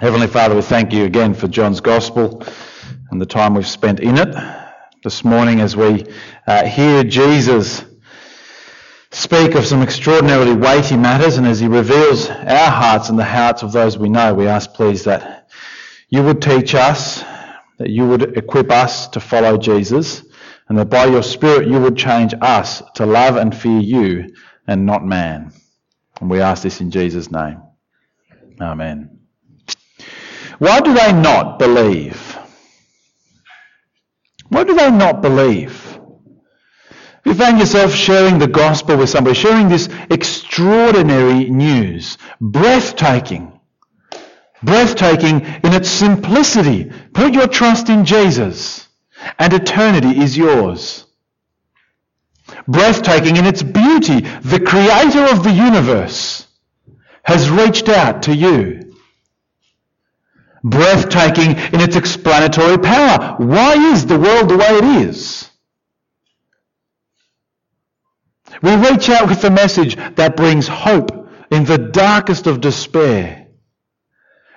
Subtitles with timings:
[0.00, 2.44] Heavenly Father, we thank you again for John's Gospel
[3.10, 4.32] and the time we've spent in it
[5.02, 6.06] this morning as we
[6.46, 7.84] uh, hear Jesus
[9.10, 13.64] speak of some extraordinarily weighty matters and as he reveals our hearts and the hearts
[13.64, 15.50] of those we know, we ask please that
[16.10, 17.24] you would teach us,
[17.78, 20.22] that you would equip us to follow Jesus,
[20.68, 24.32] and that by your Spirit you would change us to love and fear you
[24.68, 25.52] and not man.
[26.20, 27.60] And we ask this in Jesus' name.
[28.60, 29.17] Amen.
[30.58, 32.36] Why do they not believe?
[34.48, 35.98] Why do they not believe?
[37.24, 43.60] If you find yourself sharing the gospel with somebody, sharing this extraordinary news, breathtaking,
[44.62, 48.88] breathtaking in its simplicity, put your trust in Jesus
[49.38, 51.04] and eternity is yours.
[52.66, 56.46] Breathtaking in its beauty, the creator of the universe
[57.22, 58.87] has reached out to you
[60.62, 63.36] breathtaking in its explanatory power.
[63.38, 65.50] Why is the world the way it is?
[68.62, 73.46] We reach out with a message that brings hope in the darkest of despair.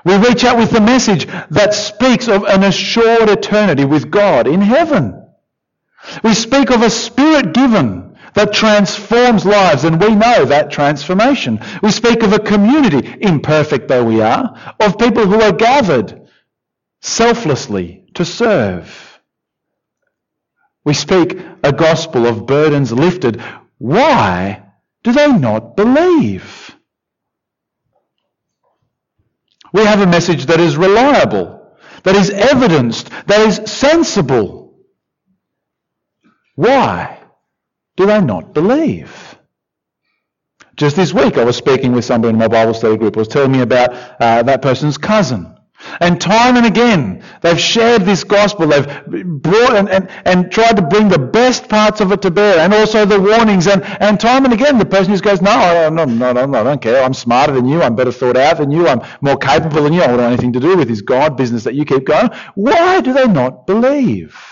[0.04, 4.62] We reach out with a message that speaks of an assured eternity with God in
[4.62, 5.28] heaven.
[6.24, 11.60] We speak of a spirit given that transforms lives, and we know that transformation.
[11.82, 16.30] We speak of a community, imperfect though we are, of people who are gathered
[17.02, 19.20] selflessly to serve.
[20.84, 23.42] We speak a gospel of burdens lifted.
[23.78, 24.64] Why
[25.04, 26.76] do they not believe?
[29.74, 34.76] We have a message that is reliable, that is evidenced, that is sensible.
[36.56, 37.21] Why?
[37.98, 39.38] Do they not believe?
[40.76, 43.28] Just this week, I was speaking with somebody in my Bible study group who was
[43.28, 45.56] telling me about uh, that person's cousin.
[46.00, 48.68] And time and again, they've shared this gospel.
[48.68, 48.88] They've
[49.42, 52.74] brought and, and, and tried to bring the best parts of it to bear and
[52.74, 53.68] also the warnings.
[53.68, 56.82] And, and time and again, the person just goes, no, no, no, no, I don't
[56.82, 57.04] care.
[57.04, 57.82] I'm smarter than you.
[57.82, 58.88] I'm better thought out than you.
[58.88, 60.04] I'm more capable than you.
[60.04, 62.30] I don't want anything to do with this God business that you keep going.
[62.56, 64.51] Why do they not believe?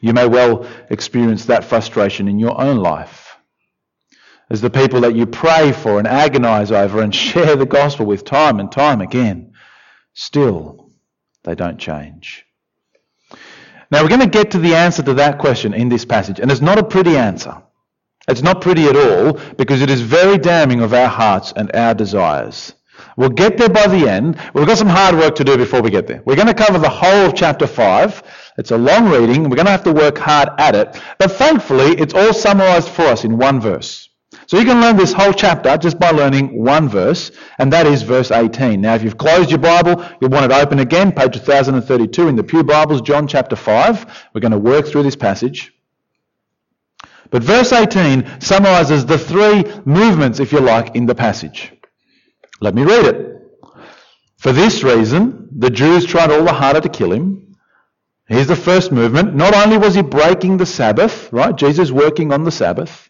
[0.00, 3.36] You may well experience that frustration in your own life.
[4.48, 8.24] As the people that you pray for and agonize over and share the gospel with
[8.24, 9.52] time and time again,
[10.14, 10.90] still
[11.44, 12.44] they don't change.
[13.90, 16.50] Now we're going to get to the answer to that question in this passage, and
[16.50, 17.62] it's not a pretty answer.
[18.28, 21.94] It's not pretty at all because it is very damning of our hearts and our
[21.94, 22.74] desires.
[23.16, 24.38] We'll get there by the end.
[24.52, 26.22] We've got some hard work to do before we get there.
[26.26, 28.22] We're going to cover the whole of chapter 5.
[28.58, 29.44] It's a long reading.
[29.44, 31.00] We're going to have to work hard at it.
[31.18, 34.10] But thankfully, it's all summarized for us in one verse.
[34.46, 38.02] So you can learn this whole chapter just by learning one verse, and that is
[38.02, 38.80] verse 18.
[38.80, 42.44] Now, if you've closed your Bible, you'll want it open again, page 1032 in the
[42.44, 44.28] Pew Bibles, John chapter 5.
[44.34, 45.72] We're going to work through this passage.
[47.30, 51.72] But verse 18 summarizes the three movements, if you like, in the passage.
[52.60, 53.42] Let me read it.
[54.38, 57.42] For this reason, the Jews tried all the harder to kill him
[58.28, 59.36] Here's the first movement.
[59.36, 61.54] Not only was he breaking the Sabbath, right?
[61.54, 63.08] Jesus working on the Sabbath,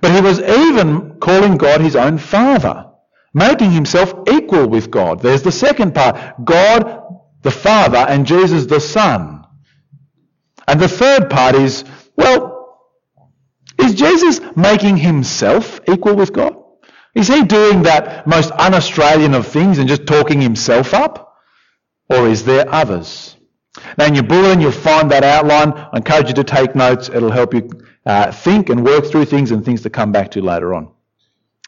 [0.00, 2.86] but he was even calling God his own Father,
[3.32, 5.20] making himself equal with God.
[5.22, 6.44] There's the second part.
[6.44, 7.02] God
[7.42, 9.44] the Father and Jesus the Son.
[10.68, 11.84] And the third part is,
[12.16, 12.80] well,
[13.78, 16.59] is Jesus making himself equal with God?
[17.14, 21.36] Is he doing that most un-Australian of things and just talking himself up?
[22.08, 23.36] Or is there others?
[23.96, 25.72] Now, in your bulletin, you'll find that outline.
[25.72, 27.08] I encourage you to take notes.
[27.08, 27.68] It'll help you
[28.04, 30.88] uh, think and work through things and things to come back to later on.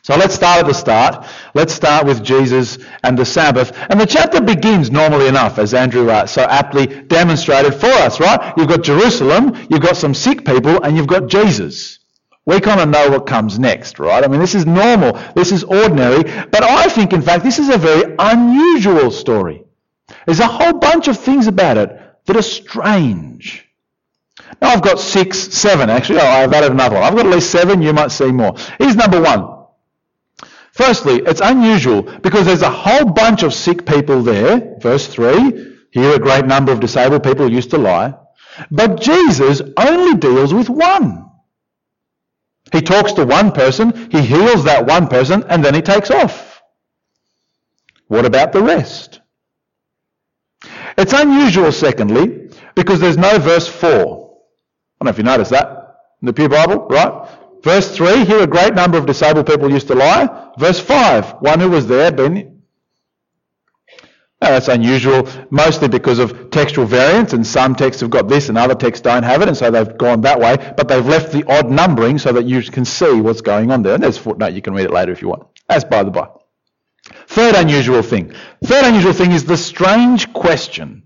[0.05, 1.27] So let's start at the start.
[1.55, 3.73] Let's start with Jesus and the Sabbath.
[3.89, 8.53] And the chapter begins normally enough, as Andrew uh, so aptly demonstrated for us, right?
[8.57, 12.01] You've got Jerusalem, you've got some sick people, and you've got Jesus.
[12.45, 14.25] We kind of know what comes next, right?
[14.25, 15.13] I mean, this is normal.
[15.35, 16.25] This is ordinary.
[16.25, 19.65] But I think, in fact, this is a very unusual story.
[20.27, 21.91] There's a whole bunch of things about it
[22.27, 23.69] that are strange.
[24.61, 26.21] Now I've got six, seven actually.
[26.21, 27.05] Oh, I've added another one.
[27.05, 27.81] I've got at least seven.
[27.83, 28.55] You might see more.
[28.79, 29.67] Here's number one.
[30.73, 34.77] Firstly, it's unusual because there's a whole bunch of sick people there.
[34.81, 35.77] Verse 3.
[35.91, 38.15] Here a great number of disabled people used to lie.
[38.71, 41.31] But Jesus only deals with one.
[42.73, 46.63] He talks to one person, he heals that one person, and then he takes off.
[48.09, 49.21] What about the rest?
[50.97, 53.91] It's unusual, secondly, because there's no verse 4.
[53.91, 54.07] I don't
[55.03, 57.29] know if you noticed that in the Pew Bible, right?
[57.63, 60.51] Verse 3, here a great number of disabled people used to lie.
[60.59, 62.52] Verse 5, one who was there, been
[64.43, 68.59] Oh, that's unusual, mostly because of textual variance, and some texts have got this and
[68.59, 71.45] other texts don't have it, and so they've gone that way, but they've left the
[71.49, 73.95] odd numbering so that you can see what's going on there.
[73.95, 75.47] And there's a footnote, you can read it later if you want.
[75.69, 76.29] That's by the by.
[77.29, 78.35] Third unusual thing.
[78.65, 81.05] Third unusual thing is the strange question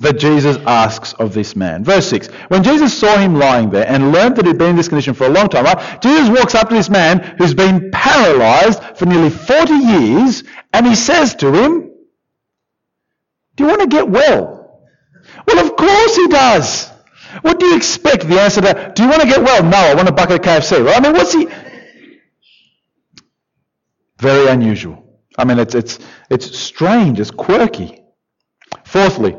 [0.00, 1.84] that Jesus asks of this man.
[1.84, 2.28] Verse 6.
[2.48, 5.26] When Jesus saw him lying there and learned that he'd been in this condition for
[5.26, 6.00] a long time, right?
[6.00, 10.94] Jesus walks up to this man who's been paralyzed for nearly 40 years and he
[10.94, 11.90] says to him,
[13.58, 14.86] do you want to get well?
[15.46, 16.88] Well, of course he does.
[17.42, 18.28] What do you expect?
[18.28, 19.64] The answer to, do you want to get well?
[19.64, 20.86] No, I want a bucket of KFC.
[20.86, 20.96] Right?
[20.96, 21.48] I mean, what's he?
[24.20, 25.04] Very unusual.
[25.36, 25.98] I mean, it's, it's,
[26.30, 28.00] it's strange, it's quirky.
[28.84, 29.36] Fourthly,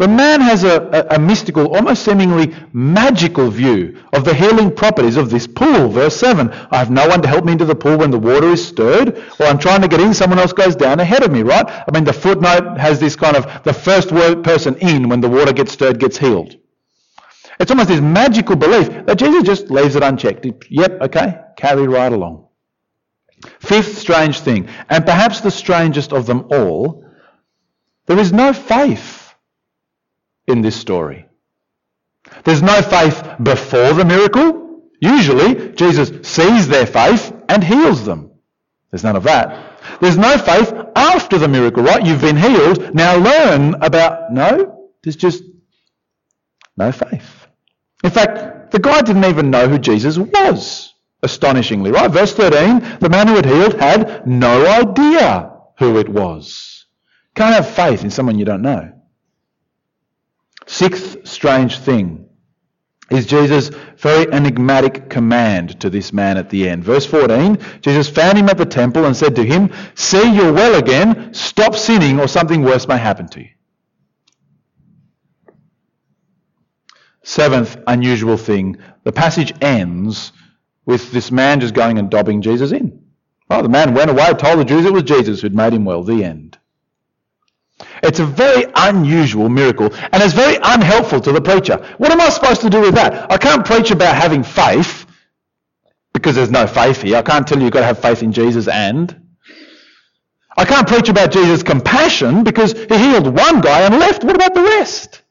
[0.00, 0.80] the man has a,
[1.10, 5.90] a, a, mystical, almost seemingly magical view of the healing properties of this pool.
[5.90, 8.48] Verse 7 I have no one to help me into the pool when the water
[8.48, 11.42] is stirred, or I'm trying to get in, someone else goes down ahead of me,
[11.42, 11.66] right?
[11.68, 15.52] I mean, the footnote has this kind of the first person in when the water
[15.52, 16.56] gets stirred gets healed.
[17.58, 20.46] It's almost this magical belief that Jesus just leaves it unchecked.
[20.70, 22.46] Yep, okay, carry right along.
[23.58, 27.04] Fifth strange thing, and perhaps the strangest of them all,
[28.06, 29.19] there is no faith
[30.50, 31.26] in this story.
[32.44, 34.82] There's no faith before the miracle.
[35.00, 38.30] Usually, Jesus sees their faith and heals them.
[38.90, 39.80] There's none of that.
[40.00, 42.04] There's no faith after the miracle, right?
[42.04, 42.94] You've been healed.
[42.94, 44.32] Now learn about.
[44.32, 45.42] No, there's just
[46.76, 47.46] no faith.
[48.02, 52.10] In fact, the guy didn't even know who Jesus was, astonishingly, right?
[52.10, 56.86] Verse 13 the man who had healed had no idea who it was.
[57.34, 58.99] Can't have faith in someone you don't know.
[60.80, 62.24] Sixth strange thing
[63.10, 63.68] is Jesus'
[63.98, 66.84] very enigmatic command to this man at the end.
[66.84, 70.78] Verse 14, Jesus found him at the temple and said to him, See, you're well
[70.78, 73.50] again, stop sinning or something worse may happen to you.
[77.24, 80.32] Seventh unusual thing, the passage ends
[80.86, 83.04] with this man just going and dobbing Jesus in.
[83.50, 86.02] Well, the man went away, told the Jews it was Jesus who'd made him well.
[86.02, 86.56] The end.
[88.02, 91.76] It's a very unusual miracle and it's very unhelpful to the preacher.
[91.98, 93.30] What am I supposed to do with that?
[93.30, 95.06] I can't preach about having faith
[96.12, 97.16] because there's no faith here.
[97.16, 99.16] I can't tell you you've got to have faith in Jesus and.
[100.56, 104.24] I can't preach about Jesus' compassion because he healed one guy and left.
[104.24, 105.22] What about the rest?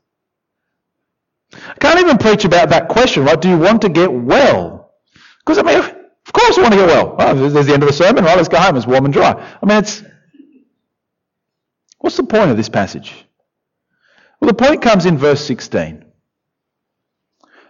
[1.53, 3.39] I can't even preach about that question, right?
[3.39, 4.93] Do you want to get well?
[5.39, 7.15] Because, I mean, of course I want to get well.
[7.17, 7.35] well.
[7.35, 8.37] There's the end of the sermon, right?
[8.37, 8.75] Let's go home.
[8.75, 9.31] It's warm and dry.
[9.61, 10.03] I mean, it's
[11.99, 13.13] What's the point of this passage?
[14.39, 16.05] Well, the point comes in verse 16.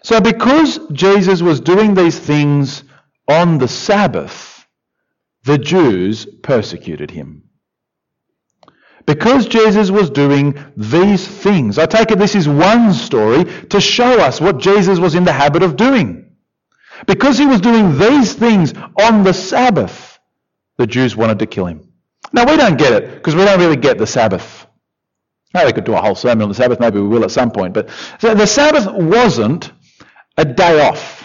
[0.04, 2.84] So, because Jesus was doing these things
[3.28, 4.66] on the Sabbath,
[5.44, 7.44] the Jews persecuted him.
[9.06, 11.80] Because Jesus was doing these things.
[11.80, 15.34] I take it this is one story to show us what Jesus was in the
[15.34, 16.36] habit of doing.
[17.08, 20.20] Because he was doing these things on the Sabbath,
[20.78, 21.89] the Jews wanted to kill him.
[22.32, 24.68] Now, we don't get it because we don't really get the Sabbath.
[25.54, 27.50] Now, we could do a whole sermon on the Sabbath, maybe we will at some
[27.50, 27.74] point.
[27.74, 27.90] But
[28.22, 29.72] the Sabbath wasn't
[30.38, 31.20] a day off.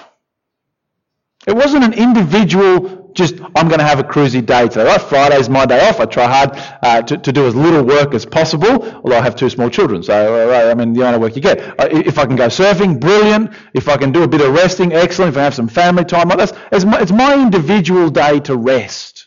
[1.47, 4.87] It wasn't an individual, just, I'm going to have a cruisy day today.
[4.87, 5.01] Right?
[5.01, 6.01] Friday's my day off.
[6.01, 6.51] I try hard
[6.83, 10.03] uh, to, to, do as little work as possible, although I have two small children.
[10.03, 11.61] So, uh, I mean, the only work you get.
[11.79, 13.53] Uh, if I can go surfing, brilliant.
[13.75, 15.35] If I can do a bit of resting, excellent.
[15.35, 19.24] If I have some family time, that's, it's, my, it's my individual day to rest.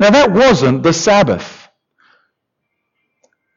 [0.00, 1.68] Now, that wasn't the Sabbath.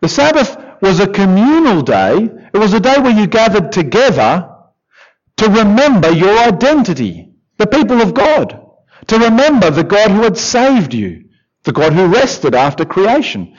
[0.01, 2.29] The Sabbath was a communal day.
[2.53, 4.49] It was a day where you gathered together
[5.37, 8.59] to remember your identity, the people of God,
[9.07, 11.29] to remember the God who had saved you,
[11.63, 13.55] the God who rested after creation.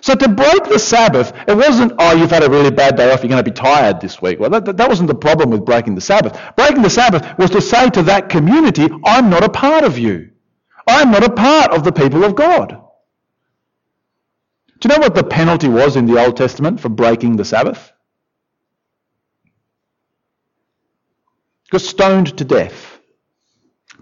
[0.00, 3.22] So to break the Sabbath, it wasn't, oh, you've had a really bad day off,
[3.22, 4.38] you're going to be tired this week.
[4.40, 6.40] Well, that, that wasn't the problem with breaking the Sabbath.
[6.56, 10.29] Breaking the Sabbath was to say to that community, I'm not a part of you.
[10.90, 12.80] I'm not a part of the people of God.
[14.80, 17.92] Do you know what the penalty was in the Old Testament for breaking the Sabbath?
[21.70, 22.98] Got stoned to death.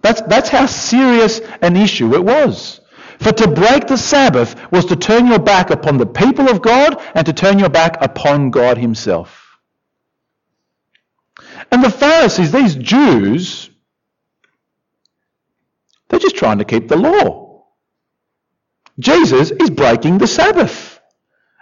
[0.02, 2.80] That's, that's how serious an issue it was.
[3.18, 7.02] For to break the Sabbath was to turn your back upon the people of God
[7.14, 9.58] and to turn your back upon God Himself.
[11.72, 13.67] And the Pharisees, these Jews,
[16.18, 17.64] they're just trying to keep the law.
[18.98, 21.00] Jesus is breaking the Sabbath.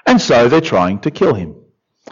[0.06, 1.56] And so they're trying to kill him.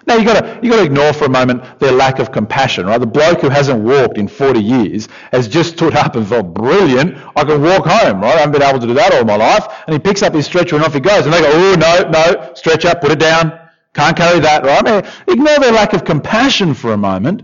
[0.06, 2.98] Now you've got, to, got to ignore for a moment their lack of compassion, right?
[2.98, 7.16] The bloke who hasn't walked in 40 years has just stood up and thought, brilliant,
[7.34, 8.34] I can walk home, right?
[8.34, 9.66] I haven't been able to do that all my life.
[9.86, 11.24] And he picks up his stretcher and off he goes.
[11.24, 13.58] And they go, oh, no, no, stretch up, put it down.
[13.94, 14.86] Can't carry that, right?
[14.86, 17.42] I mean, ignore their lack of compassion for a moment.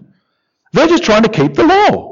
[0.72, 2.09] They're just trying to keep the law.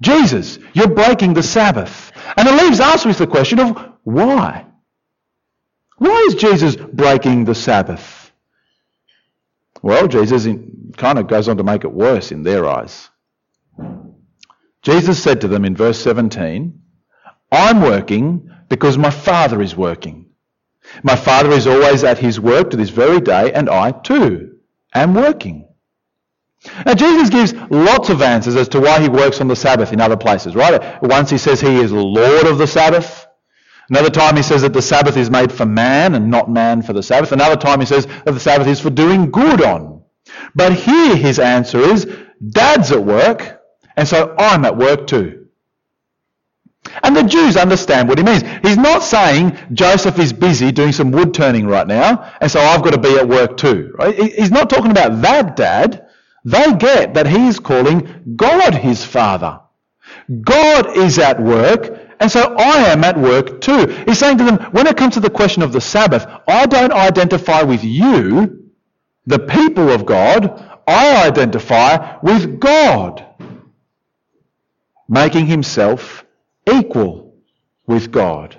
[0.00, 2.12] Jesus, you're breaking the Sabbath.
[2.36, 4.66] And it leaves us with the question of why?
[5.96, 8.30] Why is Jesus breaking the Sabbath?
[9.82, 10.46] Well, Jesus
[10.96, 13.08] kind of goes on to make it worse in their eyes.
[14.82, 16.80] Jesus said to them in verse 17,
[17.50, 20.26] I'm working because my Father is working.
[21.02, 24.58] My Father is always at his work to this very day, and I too
[24.94, 25.67] am working.
[26.84, 30.00] Now, Jesus gives lots of answers as to why he works on the Sabbath in
[30.00, 31.00] other places, right?
[31.02, 33.26] Once he says he is Lord of the Sabbath.
[33.90, 36.92] Another time he says that the Sabbath is made for man and not man for
[36.92, 37.32] the Sabbath.
[37.32, 40.02] Another time he says that the Sabbath is for doing good on.
[40.54, 42.06] But here his answer is,
[42.46, 43.62] Dad's at work,
[43.96, 45.46] and so I'm at work too.
[47.02, 48.42] And the Jews understand what he means.
[48.62, 52.82] He's not saying Joseph is busy doing some wood turning right now, and so I've
[52.82, 53.94] got to be at work too.
[53.98, 54.14] Right?
[54.14, 56.07] He's not talking about that dad.
[56.44, 59.60] They get that he is calling God his father.
[60.40, 63.86] God is at work, and so I am at work too.
[64.06, 66.92] He's saying to them, when it comes to the question of the Sabbath, I don't
[66.92, 68.70] identify with you,
[69.26, 70.64] the people of God.
[70.86, 73.24] I identify with God,
[75.08, 76.24] making himself
[76.70, 77.34] equal
[77.86, 78.56] with God.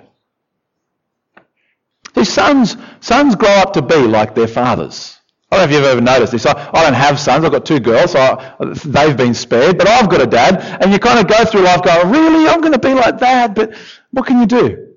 [2.14, 5.19] His sons, sons grow up to be like their fathers.
[5.50, 6.46] I don't know if you've ever noticed this.
[6.46, 7.44] I, I don't have sons.
[7.44, 8.54] I've got two girls, so I,
[8.84, 9.78] they've been spared.
[9.78, 12.60] But I've got a dad, and you kind of go through life going, really, I'm
[12.60, 13.54] going to be like that.
[13.56, 13.74] But
[14.12, 14.90] what can you do?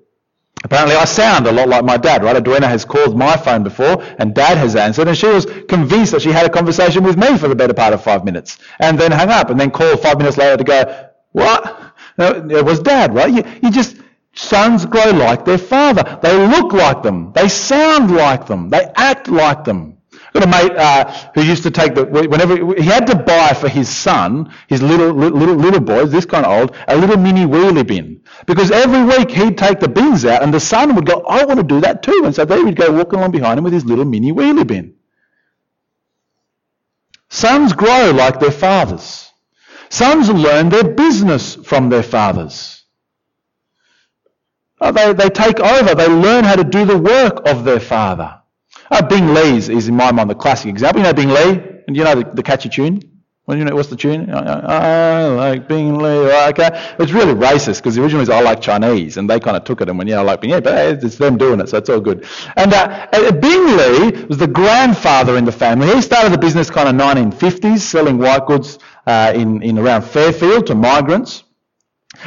[0.62, 2.36] Apparently, I sound a lot like my dad, right?
[2.36, 6.22] Edwina has called my phone before, and Dad has answered, and she was convinced that
[6.22, 9.12] she had a conversation with me for the better part of five minutes, and then
[9.12, 11.92] hung up, and then called five minutes later to go, what?
[12.16, 13.30] it was dad, right?
[13.30, 13.96] You, you just,
[14.34, 16.18] sons grow like their father.
[16.22, 17.32] They look like them.
[17.32, 18.70] They sound like them.
[18.70, 19.98] They act like them.
[20.34, 23.68] Got a mate uh, who used to take the, whenever, he had to buy for
[23.68, 27.86] his son, his little, little, little boy, this kind of old, a little mini wheelie
[27.86, 28.20] bin.
[28.44, 31.60] Because every week he'd take the bins out and the son would go, I want
[31.60, 32.22] to do that too.
[32.24, 34.96] And so they would go walking along behind him with his little mini wheelie bin.
[37.30, 39.30] Sons grow like their fathers.
[39.88, 42.82] Sons learn their business from their fathers.
[44.80, 48.40] Uh, they, they take over, they learn how to do the work of their father.
[48.94, 51.00] Uh, Bing Lee's is in my mind the classic example.
[51.00, 51.60] You know Bing Lee?
[51.86, 53.02] And you know the, the catchy tune?
[53.46, 54.32] Well, you know, what's the tune?
[54.32, 56.32] I like Bing Lee.
[56.50, 56.70] Okay.
[56.98, 59.82] It's really racist because the original is I like Chinese and they kind of took
[59.82, 61.90] it and went, yeah, I like Bing Lee, but it's them doing it, so it's
[61.90, 62.24] all good.
[62.56, 65.88] And uh, uh, Bing Lee was the grandfather in the family.
[65.94, 70.68] He started the business kind of 1950s, selling white goods uh, in, in around Fairfield
[70.68, 71.42] to migrants.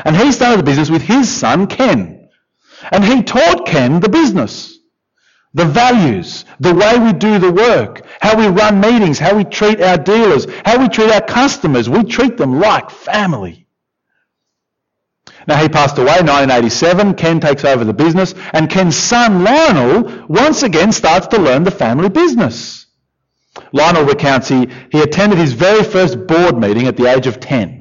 [0.05, 2.29] And he started the business with his son, Ken.
[2.91, 4.76] And he taught Ken the business,
[5.57, 9.81] the values, the way we do the work, how we run meetings, how we treat
[9.81, 11.89] our dealers, how we treat our customers.
[11.89, 13.65] We treat them like family.
[15.47, 17.15] Now he passed away in 1987.
[17.15, 21.71] Ken takes over the business, and Ken's son Lionel once again starts to learn the
[21.71, 22.85] family business.
[23.71, 27.76] Lionel recounts he, he attended his very first board meeting at the age of 10.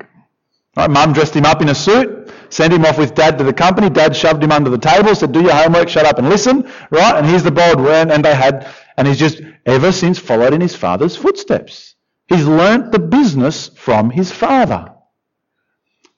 [0.76, 3.52] Right, Mum dressed him up in a suit, sent him off with Dad to the
[3.52, 3.88] company.
[3.88, 7.16] Dad shoved him under the table, said, "Do your homework, shut up and listen." Right,
[7.16, 8.66] and here's the board word, and they had,
[8.97, 11.95] and he's just ever since followed in his father's footsteps.
[12.28, 14.92] He's learnt the business from his father.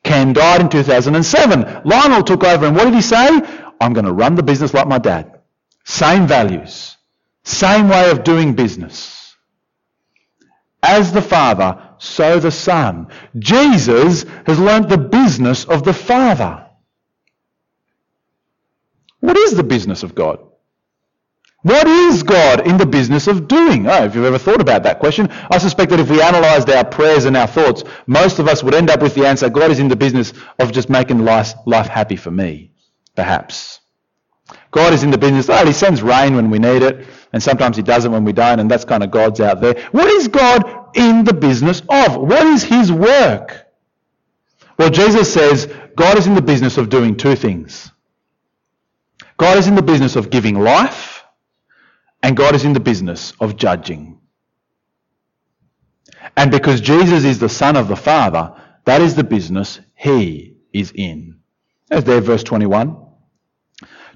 [0.03, 1.83] Ken died in 2007.
[1.85, 3.29] Lionel took over, and what did he say?
[3.81, 5.39] I'm going to run the business like my dad.
[5.85, 6.97] Same values,
[7.45, 9.37] same way of doing business.
[10.83, 13.09] As the Father, so the Son.
[13.39, 16.67] Jesus has learnt the business of the Father.
[19.21, 20.39] What is the business of God?
[21.63, 23.89] What is God in the business of doing?
[23.89, 26.85] Oh, if you've ever thought about that question, I suspect that if we analysed our
[26.85, 29.81] prayers and our thoughts, most of us would end up with the answer God is
[29.81, 32.71] in the business of just making life, life happy for me,
[33.17, 33.81] perhaps.
[34.71, 37.07] God is in the business, oh, He sends rain when we need it.
[37.33, 39.75] And sometimes he doesn't when we don't, and that's kind of God's out there.
[39.93, 42.17] What is God in the business of?
[42.17, 43.67] What is his work?
[44.79, 45.67] Well, Jesus says
[45.97, 47.91] God is in the business of doing two things.
[49.37, 51.25] God is in the business of giving life,
[52.23, 54.21] and God is in the business of judging.
[56.37, 58.55] And because Jesus is the Son of the Father,
[58.85, 61.41] that is the business he is in.
[61.89, 62.97] There's there, verse 21.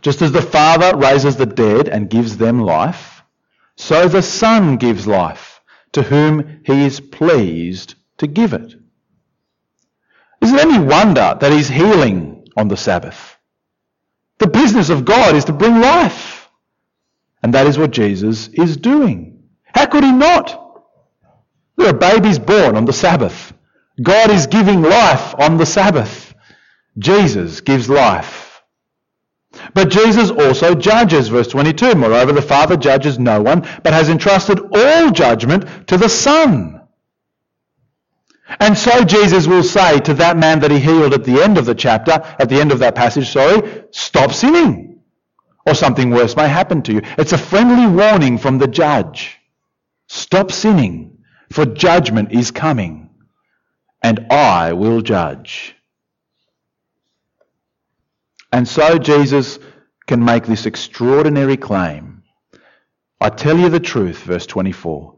[0.01, 3.23] Just as the Father raises the dead and gives them life,
[3.77, 5.52] So the Son gives life
[5.93, 8.75] to whom he is pleased to give it.
[10.41, 13.37] Is it any wonder that he's healing on the Sabbath?
[14.39, 16.49] The business of God is to bring life.
[17.43, 19.45] And that is what Jesus is doing.
[19.65, 20.59] How could he not?
[21.77, 23.53] There are babies born on the Sabbath.
[24.03, 26.35] God is giving life on the Sabbath.
[26.99, 28.52] Jesus gives life.
[29.75, 31.95] But Jesus also judges, verse 22.
[31.95, 36.81] Moreover, the Father judges no one, but has entrusted all judgment to the Son.
[38.61, 41.65] And so Jesus will say to that man that he healed at the end of
[41.65, 45.01] the chapter, at the end of that passage, sorry, stop sinning,
[45.67, 47.01] or something worse may happen to you.
[47.17, 49.39] It's a friendly warning from the judge.
[50.09, 51.19] Stop sinning,
[51.51, 53.09] for judgment is coming,
[54.03, 55.75] and I will judge.
[58.53, 59.59] And so Jesus
[60.07, 62.23] can make this extraordinary claim.
[63.21, 65.17] I tell you the truth, verse 24.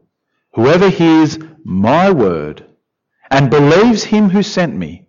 [0.53, 2.65] Whoever hears my word
[3.29, 5.07] and believes him who sent me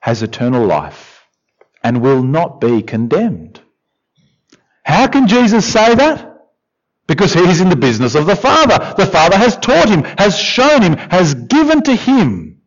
[0.00, 1.26] has eternal life
[1.82, 3.60] and will not be condemned.
[4.84, 6.30] How can Jesus say that?
[7.06, 8.94] Because he's in the business of the Father.
[8.96, 12.62] The Father has taught him, has shown him, has given to him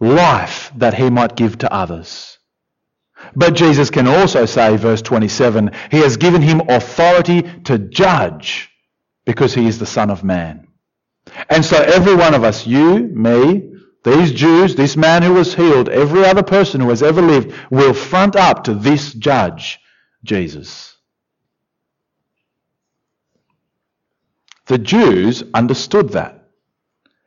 [0.00, 2.38] life that he might give to others.
[3.34, 8.70] But Jesus can also say, verse 27, he has given him authority to judge
[9.24, 10.66] because he is the Son of Man.
[11.48, 13.72] And so every one of us, you, me,
[14.04, 17.94] these Jews, this man who was healed, every other person who has ever lived, will
[17.94, 19.78] front up to this judge,
[20.24, 20.96] Jesus.
[24.66, 26.48] The Jews understood that.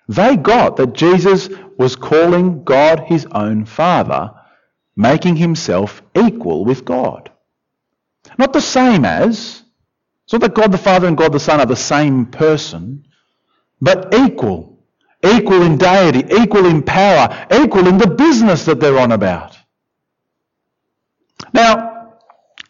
[0.07, 4.31] They got that Jesus was calling God his own Father,
[4.95, 7.31] making himself equal with God.
[8.37, 9.63] Not the same as,
[10.23, 13.05] it's not that God the Father and God the Son are the same person,
[13.81, 14.79] but equal.
[15.23, 19.57] Equal in deity, equal in power, equal in the business that they're on about.
[21.51, 22.13] Now,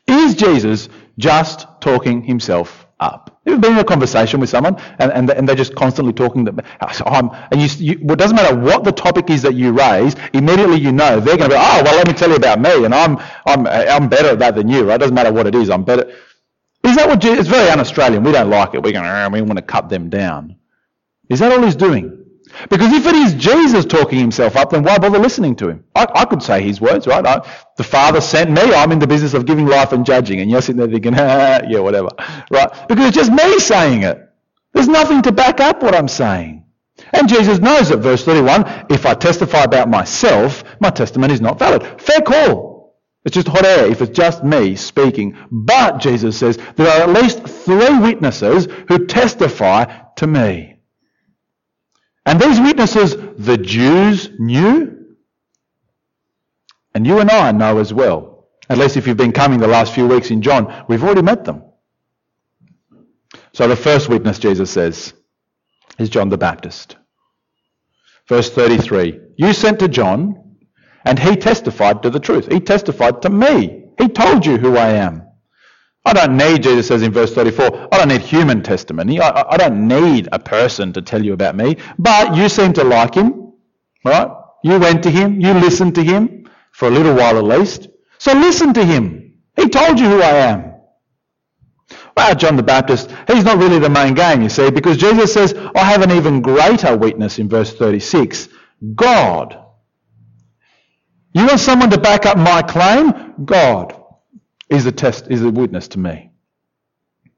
[0.08, 3.40] is Jesus just talking himself up?
[3.46, 7.02] You've been in a conversation with someone and, and, and they're just constantly talking, that,
[7.06, 10.78] um, and you, you, it doesn't matter what the topic is that you raise, immediately
[10.78, 12.94] you know they're going to be, oh, well, let me tell you about me, and
[12.94, 14.96] I'm, I'm, I'm better at that than you, right?
[14.96, 16.10] It doesn't matter what it is, I'm better.
[16.84, 19.64] Is that what it's very un-Australian, we don't like it, we're going, we want to
[19.64, 20.56] cut them down.
[21.30, 22.25] Is that all he's doing?
[22.70, 25.84] Because if it is Jesus talking himself up, then why bother listening to him?
[25.96, 27.26] I, I could say his words, right?
[27.26, 28.62] I, the Father sent me.
[28.62, 30.40] I'm in the business of giving life and judging.
[30.42, 32.10] And you're sitting there thinking, yeah, whatever.
[32.52, 32.70] Right?
[32.88, 34.22] Because it's just me saying it.
[34.74, 36.66] There's nothing to back up what I'm saying.
[37.14, 41.60] And Jesus knows that, verse 31, if I testify about myself, my testimony is not
[41.60, 42.02] valid.
[42.02, 42.76] Fair call.
[43.26, 45.38] It's just hot air if it's just me speaking.
[45.52, 49.86] But, Jesus says, there are at least three witnesses who testify
[50.18, 50.75] to me.
[52.26, 55.16] And these witnesses the Jews knew,
[56.94, 58.48] and you and I know as well.
[58.70, 61.46] At least if you've been coming the last few weeks in John, we've already met
[61.46, 61.64] them.
[63.54, 65.14] So the first witness, Jesus says,
[66.00, 66.98] is John the Baptist.
[68.28, 70.58] Verse 33 You sent to John,
[71.06, 72.52] and he testified to the truth.
[72.52, 73.86] He testified to me.
[74.00, 75.25] He told you who I am.
[76.06, 79.20] I don't need, Jesus says in verse 34, I don't need human testimony.
[79.20, 81.78] I, I, don't need a person to tell you about me.
[81.98, 83.54] But you seem to like him,
[84.04, 84.30] right?
[84.64, 85.42] You went to him.
[85.42, 87.88] You listened to him for a little while at least.
[88.20, 89.40] So listen to him.
[89.56, 90.74] He told you who I am.
[92.16, 95.54] Well, John the Baptist, he's not really the main game, you see, because Jesus says,
[95.76, 98.48] I have an even greater witness in verse 36
[98.94, 99.60] God.
[101.34, 103.34] You want someone to back up my claim?
[103.44, 104.05] God
[104.70, 106.32] is a test, is a witness to me.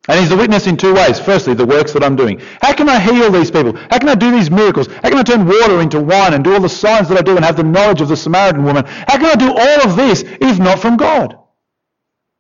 [0.10, 1.20] And he's a witness in two ways.
[1.20, 2.40] Firstly, the works that I'm doing.
[2.62, 3.76] How can I heal these people?
[3.76, 4.88] How can I do these miracles?
[4.88, 7.36] How can I turn water into wine and do all the signs that I do
[7.36, 8.86] and have the knowledge of the Samaritan woman?
[8.86, 11.38] How can I do all of this if not from God?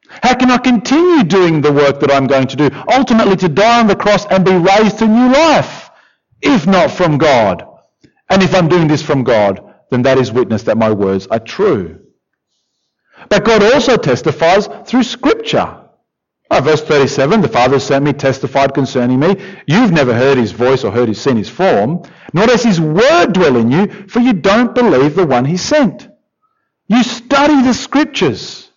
[0.08, 2.69] How can I continue doing the work that I'm going to do?
[2.89, 5.89] Ultimately to die on the cross and be raised to new life,
[6.41, 7.67] if not from God.
[8.30, 11.39] And if I'm doing this from God, then that is witness that my words are
[11.39, 12.07] true.
[13.30, 15.84] But God also testifies through Scripture.
[16.50, 19.36] Oh, verse 37, the Father sent me, testified concerning me.
[19.68, 23.34] You've never heard his voice or heard his seen his form, nor does his word
[23.34, 26.08] dwell in you, for you don't believe the one he sent.
[26.88, 28.72] You study the Scriptures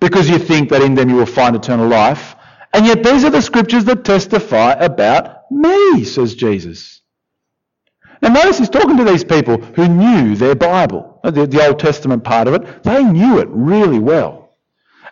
[0.00, 2.34] because you think that in them you will find eternal life.
[2.72, 7.00] And yet these are the Scriptures that testify about me, says Jesus.
[8.20, 11.78] Now notice he's talking to these people who knew their Bible, Uh, the, the Old
[11.78, 12.82] Testament part of it.
[12.82, 14.56] They knew it really well.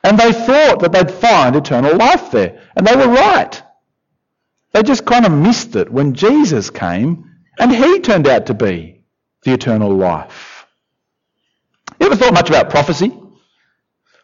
[0.04, 2.60] And they thought that they'd find eternal life there.
[2.76, 3.62] And they were right.
[4.72, 9.04] They just kind of missed it when Jesus came and he turned out to be
[9.44, 10.66] the eternal life.
[11.98, 13.12] You ever thought much about prophecy?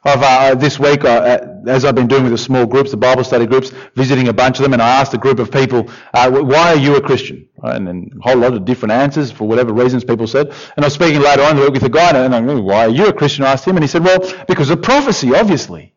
[0.09, 3.25] Of uh, this week, uh, as I've been doing with the small groups, the Bible
[3.25, 6.31] study groups, visiting a bunch of them, and I asked a group of people, uh,
[6.31, 9.75] "Why are you a Christian?" And then a whole lot of different answers for whatever
[9.75, 10.47] reasons people said.
[10.77, 13.09] And I was speaking later on with a guy, and I'm going, "Why are you
[13.09, 15.93] a Christian?" I asked him, and he said, "Well, because of prophecy, obviously."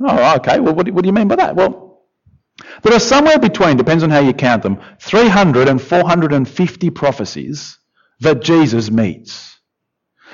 [0.00, 0.60] Oh, okay.
[0.60, 1.56] Well, what do, what do you mean by that?
[1.56, 2.02] Well,
[2.82, 7.78] there are somewhere between, depends on how you count them, 300 and 450 prophecies
[8.20, 9.59] that Jesus meets.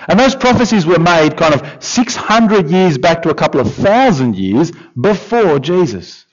[0.09, 4.37] And those prophecies were made kind of 600 years back to a couple of thousand
[4.37, 6.27] years before Jesus.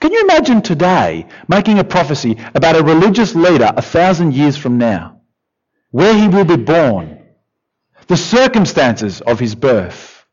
[0.00, 4.78] Can you imagine today making a prophecy about a religious leader a thousand years from
[4.78, 5.20] now?
[5.90, 7.22] Where he will be born,
[8.06, 10.24] the circumstances of his birth,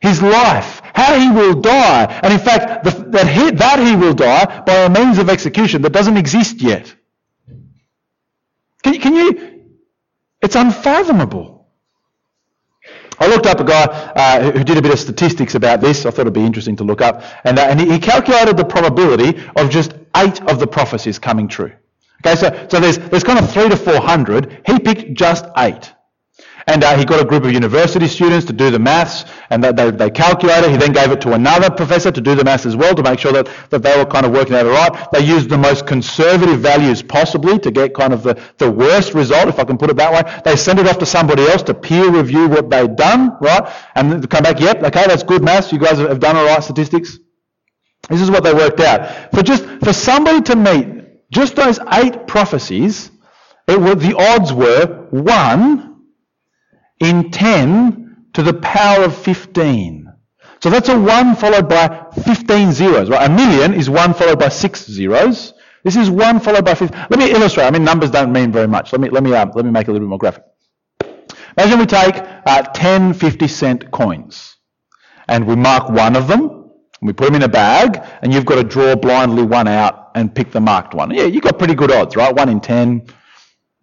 [0.00, 4.14] his life, how he will die, and in fact, the, that, he, that he will
[4.14, 6.92] die by a means of execution that doesn't exist yet.
[8.82, 9.51] Can, can you
[10.42, 11.66] it's unfathomable.
[13.18, 16.04] I looked up a guy uh, who did a bit of statistics about this.
[16.04, 17.22] I thought it'd be interesting to look up.
[17.44, 21.72] And, uh, and he, calculated the probability of just eight of the prophecies coming true.
[22.26, 24.62] Okay, so, so there's, there's kind of three to four hundred.
[24.66, 25.92] He picked just eight.
[26.66, 29.90] And uh, he got a group of university students to do the maths, and they,
[29.90, 30.70] they, calculated.
[30.70, 33.18] He then gave it to another professor to do the maths as well to make
[33.18, 35.08] sure that, that they were kind of working out right.
[35.12, 39.48] They used the most conservative values possibly to get kind of the, the worst result,
[39.48, 40.40] if I can put it that way.
[40.44, 43.72] They sent it off to somebody else to peer review what they'd done, right?
[43.94, 45.72] And come back, yep, okay, that's good maths.
[45.72, 47.18] You guys have done all right statistics.
[48.08, 49.32] This is what they worked out.
[49.32, 53.10] For just for somebody to meet just those eight prophecies,
[53.68, 55.91] it the odds were one
[57.02, 60.12] in 10 to the power of 15.
[60.60, 63.10] So that's a 1 followed by 15 zeros.
[63.10, 63.28] Right?
[63.28, 65.54] A million is 1 followed by 6 zeros.
[65.82, 67.06] This is 1 followed by 15.
[67.10, 67.64] Let me illustrate.
[67.64, 68.92] I mean, numbers don't mean very much.
[68.92, 70.44] Let me, let me, uh, let me make a little bit more graphic.
[71.58, 72.14] Imagine we take
[72.46, 74.56] uh, 10 50 cent coins
[75.28, 78.46] and we mark one of them and we put them in a bag and you've
[78.46, 81.10] got to draw blindly one out and pick the marked one.
[81.10, 82.34] Yeah, you've got pretty good odds, right?
[82.34, 83.06] 1 in 10,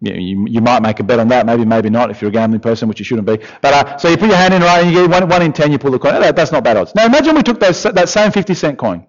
[0.02, 2.30] you, know, you, you, might make a bet on that, maybe, maybe not, if you're
[2.30, 3.38] a gambling person, which you shouldn't be.
[3.62, 5.52] But uh, so you put your hand in right, and you get one, one in
[5.52, 6.20] ten, you pull the coin.
[6.22, 6.96] That, that's not bad odds.
[6.96, 9.08] Now imagine we took those, that same 50 cent coin,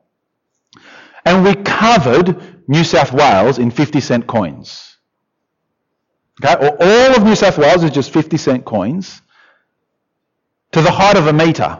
[1.25, 4.97] and we covered New South Wales in 50 cent coins.
[6.43, 9.23] Okay, or all of New South Wales is just 50 cent coins
[10.73, 11.79] to the height of a metre,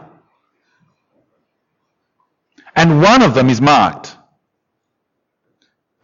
[2.75, 4.15] and one of them is marked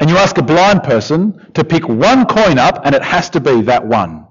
[0.07, 3.41] and you ask a blind person to pick one coin up, and it has to
[3.41, 4.25] be that one.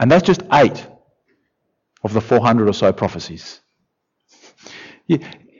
[0.00, 0.86] And that's just eight
[2.02, 3.60] of the 400 or so prophecies.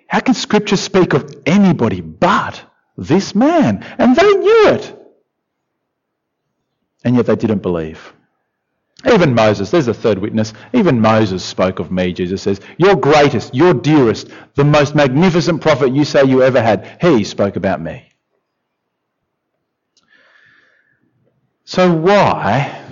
[0.06, 2.64] How can Scripture speak of anybody but
[2.96, 3.84] this man?
[3.98, 4.98] And they knew it.
[7.04, 8.14] And yet they didn't believe.
[9.10, 10.52] Even Moses, there's a third witness.
[10.72, 12.60] Even Moses spoke of me, Jesus says.
[12.78, 17.56] Your greatest, your dearest, the most magnificent prophet you say you ever had, he spoke
[17.56, 18.08] about me.
[21.64, 22.84] So why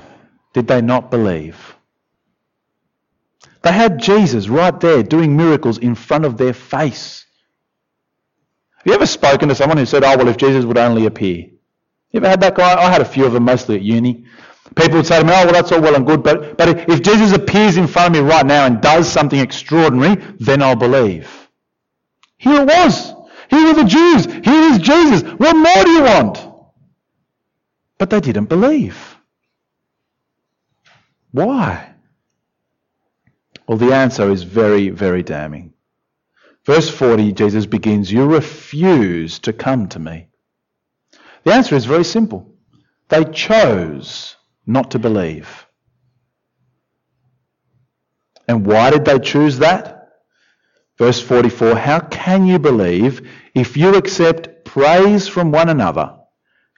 [0.52, 1.76] did they not believe?
[3.62, 7.26] They had Jesus right there doing miracles in front of their face.
[8.78, 11.36] Have you ever spoken to someone who said, oh, well, if Jesus would only appear?
[12.10, 12.80] You ever had that guy?
[12.80, 14.24] I had a few of them, mostly at uni.
[14.76, 17.02] People would say to me, oh, well, that's all well and good, but, but if
[17.02, 21.28] Jesus appears in front of me right now and does something extraordinary, then I'll believe.
[22.36, 23.12] Here it was.
[23.50, 24.26] Here were the Jews.
[24.26, 25.22] Here is Jesus.
[25.22, 26.46] What more do you want?
[27.98, 29.16] But they didn't believe.
[31.32, 31.94] Why?
[33.66, 35.74] Well, the answer is very, very damning.
[36.64, 40.28] Verse 40, Jesus begins, You refuse to come to me.
[41.44, 42.54] The answer is very simple.
[43.08, 44.36] They chose
[44.70, 45.66] not to believe.
[48.46, 50.12] And why did they choose that?
[50.98, 56.16] Verse 44 How can you believe if you accept praise from one another,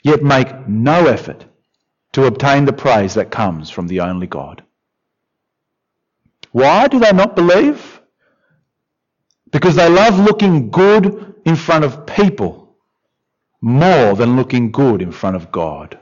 [0.03, 1.45] yet make no effort
[2.13, 4.63] to obtain the praise that comes from the only God?
[6.51, 8.01] Why do they not believe?
[9.51, 12.77] Because they love looking good in front of people
[13.61, 15.99] more than looking good in front of God.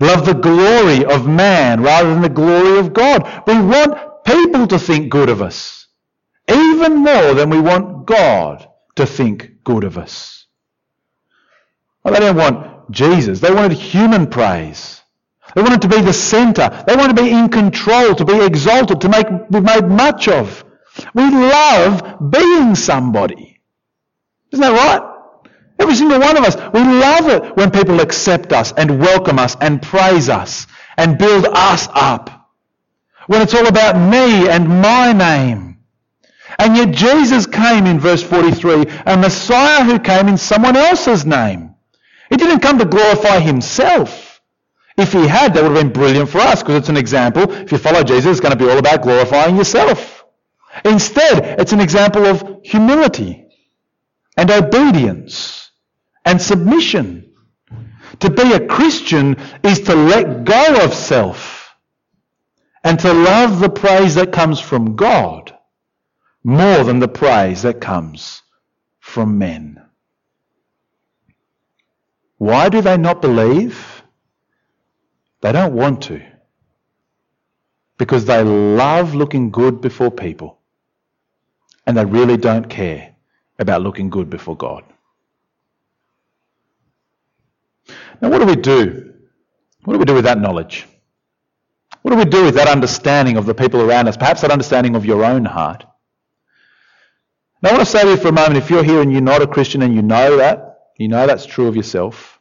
[0.00, 3.44] Love the glory of man rather than the glory of God.
[3.46, 5.86] We want people to think good of us,
[6.48, 10.46] even more than we want God to think good of us.
[12.02, 13.40] Well, they don't want Jesus.
[13.40, 15.02] They wanted human praise.
[15.54, 16.84] They wanted to be the centre.
[16.86, 20.64] They wanted to be in control, to be exalted, to make, be made much of.
[21.14, 23.60] We love being somebody.
[24.52, 25.13] Isn't that right?
[25.84, 26.56] Every single one of us.
[26.72, 30.66] We love it when people accept us and welcome us and praise us
[30.96, 32.30] and build us up.
[33.26, 35.80] When it's all about me and my name.
[36.58, 41.74] And yet Jesus came in verse 43, a Messiah who came in someone else's name.
[42.30, 44.40] He didn't come to glorify himself.
[44.96, 47.42] If he had, that would have been brilliant for us because it's an example.
[47.52, 50.24] If you follow Jesus, it's going to be all about glorifying yourself.
[50.82, 53.44] Instead, it's an example of humility
[54.38, 55.63] and obedience
[56.24, 57.32] and submission.
[58.20, 61.74] To be a Christian is to let go of self
[62.82, 65.52] and to love the praise that comes from God
[66.44, 68.42] more than the praise that comes
[69.00, 69.82] from men.
[72.36, 74.02] Why do they not believe?
[75.40, 76.22] They don't want to.
[77.96, 80.58] Because they love looking good before people.
[81.86, 83.14] And they really don't care
[83.58, 84.84] about looking good before God.
[88.24, 89.12] Now, what do we do?
[89.84, 90.86] What do we do with that knowledge?
[92.00, 94.16] What do we do with that understanding of the people around us?
[94.16, 95.84] Perhaps that understanding of your own heart.
[97.60, 99.20] Now, I want to say to you for a moment if you're here and you're
[99.20, 102.40] not a Christian and you know that, you know that's true of yourself,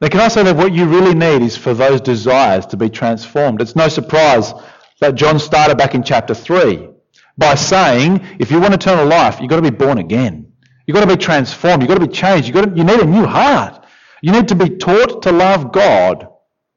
[0.00, 2.90] then can I say that what you really need is for those desires to be
[2.90, 3.62] transformed?
[3.62, 4.52] It's no surprise
[5.00, 6.90] that John started back in chapter 3
[7.38, 10.52] by saying, if you want eternal life, you've got to be born again.
[10.86, 11.80] You've got to be transformed.
[11.80, 12.48] You've got to be changed.
[12.48, 13.77] You've got to, you need a new heart.
[14.22, 16.28] You need to be taught to love God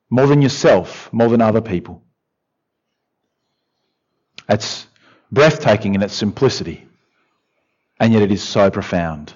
[0.09, 2.03] more than yourself, more than other people.
[4.47, 4.85] It's
[5.31, 6.85] breathtaking in its simplicity,
[7.99, 9.33] and yet it is so profound.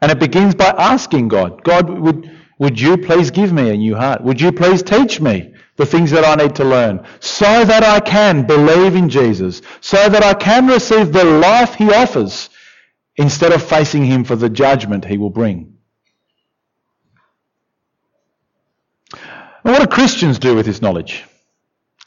[0.00, 3.94] And it begins by asking God, God, would, would you please give me a new
[3.94, 4.22] heart?
[4.22, 8.00] Would you please teach me the things that I need to learn so that I
[8.00, 12.50] can believe in Jesus, so that I can receive the life he offers
[13.16, 15.71] instead of facing him for the judgment he will bring?
[19.64, 21.24] And what do Christians do with this knowledge?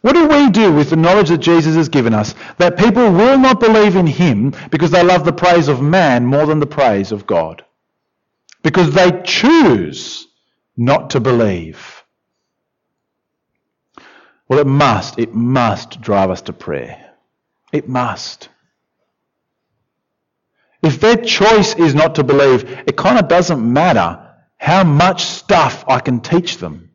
[0.02, 3.40] What do we do with the knowledge that Jesus has given us that people will
[3.40, 7.12] not believe in him because they love the praise of man more than the praise
[7.12, 7.66] of God?
[8.62, 10.28] Because they choose
[10.78, 12.04] not to believe.
[14.48, 17.14] Well, it must, it must drive us to prayer.
[17.72, 18.50] It must.
[20.84, 24.22] If their choice is not to believe, it kind of doesn't matter
[24.58, 26.92] how much stuff I can teach them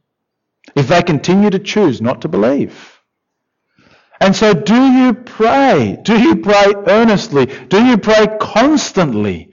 [0.75, 3.01] if they continue to choose not to believe.
[4.21, 5.99] And so, do you pray?
[6.03, 7.47] Do you pray earnestly?
[7.47, 9.51] Do you pray constantly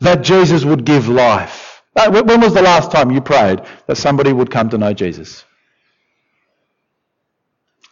[0.00, 1.82] that Jesus would give life?
[1.94, 5.44] Uh, when was the last time you prayed that somebody would come to know Jesus?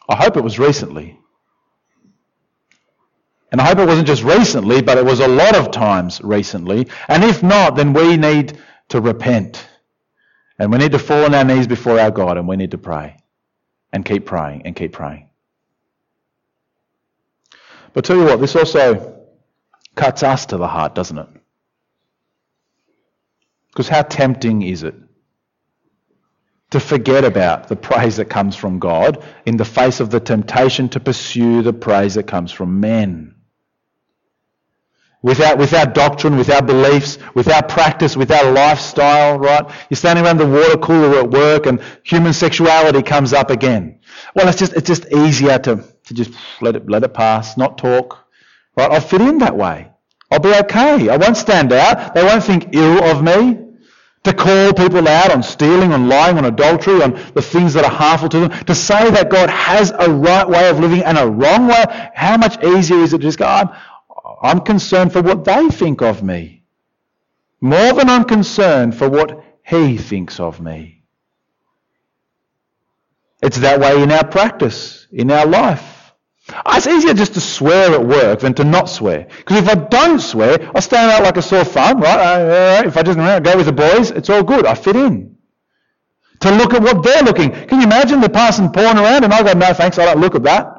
[0.09, 1.19] I hope it was recently.
[3.51, 6.89] And I hope it wasn't just recently, but it was a lot of times recently.
[7.09, 8.59] And if not, then we need
[8.89, 9.65] to repent.
[10.59, 12.79] And we need to fall on our knees before our God and we need to
[12.79, 13.17] pray
[13.93, 15.29] and keep praying and keep praying.
[17.93, 19.21] But tell you what, this also
[19.95, 21.29] cuts us to the heart, doesn't it?
[23.69, 24.95] Because how tempting is it
[26.71, 30.89] to forget about the praise that comes from God in the face of the temptation
[30.91, 33.34] to pursue the praise that comes from men?
[35.25, 39.65] Without, doctrine, without beliefs, without practice, without lifestyle, right?
[39.89, 44.01] You're standing around the water cooler at work and human sexuality comes up again.
[44.37, 47.79] Well, it's just, it's just easier to, to just let it, let it pass, not
[47.79, 48.27] talk,
[48.77, 48.91] right?
[48.91, 49.91] I'll fit in that way.
[50.31, 51.09] I'll be okay.
[51.09, 52.15] I won't stand out.
[52.15, 53.61] They won't think ill of me.
[54.25, 57.91] To call people out on stealing, on lying, on adultery, on the things that are
[57.91, 58.65] harmful to them.
[58.65, 61.85] To say that God has a right way of living and a wrong way.
[62.15, 63.69] How much easier is it to just go,
[64.43, 66.65] I'm concerned for what they think of me.
[67.61, 71.03] More than I'm concerned for what he thinks of me.
[73.43, 76.13] It's that way in our practice, in our life.
[76.51, 79.27] Ah, it's easier just to swear at work than to not swear.
[79.39, 82.19] Because if I don't swear, I stand out like a sore thumb, right?
[82.19, 84.67] Uh, uh, uh, if I just go with the boys, it's all good.
[84.67, 85.37] I fit in.
[86.41, 87.51] To look at what they're looking.
[87.51, 90.35] Can you imagine the passing porn around and I go, no thanks, I don't look
[90.35, 90.74] at that.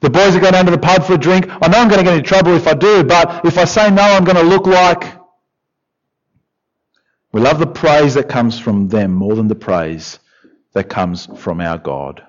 [0.00, 1.46] The boys are going down to the pub for a drink.
[1.50, 3.90] I know I'm going to get into trouble if I do, but if I say
[3.90, 5.18] no, I'm going to look like.
[7.32, 10.18] We love the praise that comes from them more than the praise
[10.72, 12.22] that comes from our God.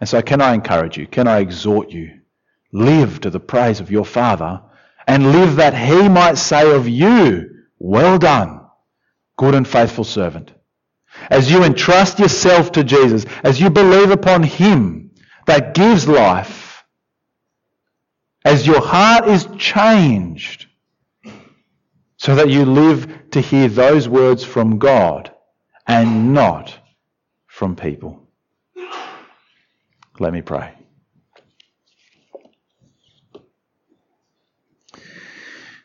[0.00, 1.06] And so, can I encourage you?
[1.06, 2.20] Can I exhort you?
[2.72, 4.60] Live to the praise of your Father
[5.06, 8.60] and live that He might say of you, Well done,
[9.36, 10.52] good and faithful servant.
[11.30, 15.03] As you entrust yourself to Jesus, as you believe upon Him,
[15.46, 16.84] that gives life,
[18.44, 20.66] as your heart is changed
[22.16, 25.32] so that you live to hear those words from God
[25.86, 26.78] and not
[27.46, 28.28] from people.
[30.18, 30.72] Let me pray.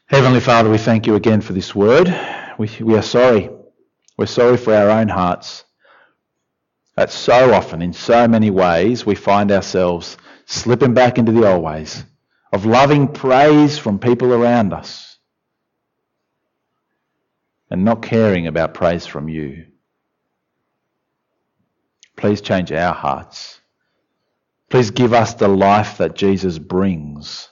[0.07, 2.07] Heavenly Father, we thank you again for this word.
[2.57, 3.49] We, we are sorry.
[4.17, 5.65] We're sorry for our own hearts.
[6.99, 11.63] That so often, in so many ways, we find ourselves slipping back into the old
[11.63, 12.03] ways
[12.51, 15.17] of loving praise from people around us
[17.69, 19.67] and not caring about praise from you.
[22.17, 23.61] Please change our hearts.
[24.69, 27.47] Please give us the life that Jesus brings,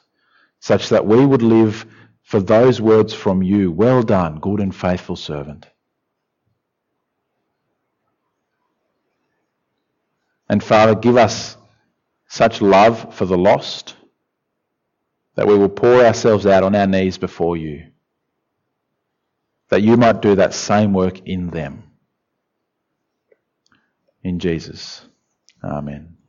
[0.59, 1.85] such that we would live
[2.21, 3.71] for those words from you.
[3.71, 5.67] Well done, good and faithful servant.
[10.49, 11.57] And Father, give us
[12.27, 13.95] such love for the lost
[15.35, 17.87] that we will pour ourselves out on our knees before you,
[19.69, 21.83] that you might do that same work in them.
[24.23, 25.05] In Jesus.
[25.63, 26.16] Amen.